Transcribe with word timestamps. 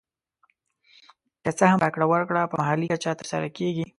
که 1.43 1.51
څه 1.57 1.65
هم 1.71 1.79
راکړه 1.85 2.05
ورکړه 2.09 2.41
په 2.51 2.55
محلي 2.61 2.87
کچه 2.93 3.11
تر 3.19 3.25
سره 3.31 3.47
کېږي 3.57 3.83